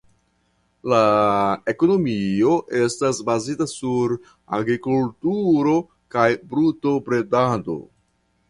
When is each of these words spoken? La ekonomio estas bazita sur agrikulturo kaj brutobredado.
La 0.93 1.01
ekonomio 1.73 2.55
estas 2.79 3.19
bazita 3.27 3.69
sur 3.73 4.15
agrikulturo 4.61 5.77
kaj 6.17 6.27
brutobredado. 6.55 7.79